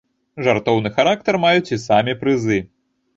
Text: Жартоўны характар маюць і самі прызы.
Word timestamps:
Жартоўны 0.45 0.91
характар 0.95 1.39
маюць 1.43 1.73
і 1.77 1.79
самі 1.85 2.17
прызы. 2.25 2.59